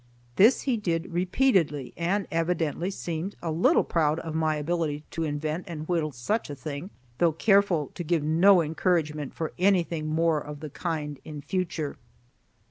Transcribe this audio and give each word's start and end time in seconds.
This 0.35 0.61
he 0.61 0.77
did 0.77 1.13
repeatedly, 1.13 1.93
and 1.95 2.25
evidently 2.31 2.89
seemed 2.89 3.35
a 3.39 3.51
little 3.51 3.83
proud 3.83 4.17
of 4.21 4.33
my 4.33 4.55
ability 4.55 5.03
to 5.11 5.21
invent 5.23 5.65
and 5.67 5.87
whittle 5.87 6.11
such 6.11 6.49
a 6.49 6.55
thing, 6.55 6.89
though 7.19 7.33
careful 7.33 7.91
to 7.93 8.03
give 8.03 8.23
no 8.23 8.63
encouragement 8.63 9.35
for 9.35 9.53
anything 9.59 10.07
more 10.07 10.41
of 10.41 10.59
the 10.59 10.71
kind 10.71 11.19
in 11.23 11.39
future. 11.43 11.97